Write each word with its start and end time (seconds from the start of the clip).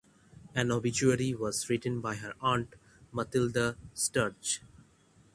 An 0.55 0.71
obituary 0.71 1.35
was 1.35 1.69
written 1.69 2.01
by 2.01 2.15
her 2.15 2.33
aunt 2.41 2.73
Matilda 3.11 3.75
Sturge. 3.93 4.63